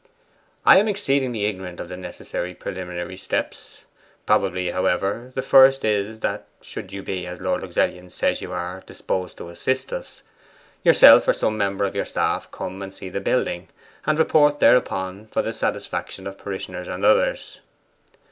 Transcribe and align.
'I 0.65 0.77
am 0.79 0.87
exceedingly 0.87 1.45
ignorant 1.45 1.79
of 1.79 1.87
the 1.87 1.95
necessary 1.95 2.55
preliminary 2.55 3.15
steps. 3.17 3.83
Probably, 4.25 4.71
however, 4.71 5.31
the 5.35 5.43
first 5.43 5.85
is 5.85 6.21
that 6.21 6.47
(should 6.59 6.91
you 6.91 7.03
be, 7.03 7.27
as 7.27 7.39
Lord 7.39 7.61
Luxellian 7.61 8.09
says 8.09 8.41
you 8.41 8.51
are, 8.51 8.81
disposed 8.87 9.37
to 9.37 9.49
assist 9.49 9.93
us) 9.93 10.23
yourself 10.81 11.27
or 11.27 11.33
some 11.33 11.55
member 11.55 11.85
of 11.85 11.93
your 11.93 12.05
staff 12.05 12.49
come 12.49 12.81
and 12.81 12.91
see 12.91 13.09
the 13.09 13.21
building, 13.21 13.67
and 14.07 14.17
report 14.17 14.59
thereupon 14.59 15.27
for 15.27 15.43
the 15.43 15.53
satisfaction 15.53 16.25
of 16.25 16.35
parishioners 16.39 16.87
and 16.87 17.05
others. 17.05 17.61